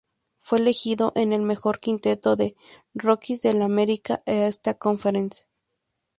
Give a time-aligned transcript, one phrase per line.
[0.39, 2.55] Fue elegido en el "mejor quinteto" de
[2.95, 5.43] rookies de la America East Conference.